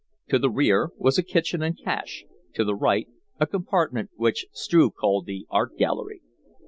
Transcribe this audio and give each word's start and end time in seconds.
To 0.29 0.39
the 0.39 0.49
rear 0.49 0.89
was 0.97 1.19
a 1.19 1.23
kitchen 1.23 1.61
and 1.61 1.77
cache, 1.79 2.25
to 2.55 2.63
the 2.65 2.73
right 2.73 3.07
a 3.39 3.45
compartment 3.45 4.09
which 4.15 4.47
Struve 4.51 4.95
called 4.95 5.27
the 5.27 5.45
art 5.51 5.77
gallery. 5.77 6.23